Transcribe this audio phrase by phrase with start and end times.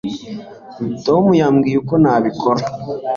[1.05, 2.63] tom yambwiye uko nabikora